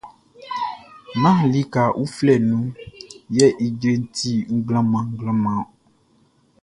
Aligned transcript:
Nán 1.21 1.39
lika 1.53 1.83
uflɛ 2.03 2.33
nun 2.49 2.65
yɛ 3.37 3.45
ijreʼn 3.65 4.01
ti 4.15 4.31
mlanmlanmlan 4.65 5.43
ɔn. 5.61 5.67